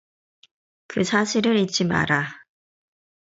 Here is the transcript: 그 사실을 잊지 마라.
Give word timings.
그 0.87 1.03
사실을 1.03 1.59
잊지 1.59 1.85
마라. 1.85 2.27